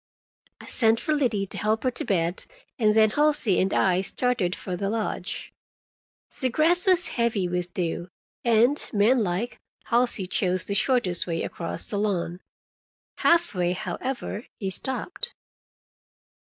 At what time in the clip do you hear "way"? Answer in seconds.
11.27-11.43, 13.53-13.73